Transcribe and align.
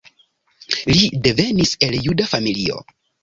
Li 0.93 1.09
devenis 1.27 1.75
el 1.89 1.93
juda 2.09 2.27
familio. 2.35 2.81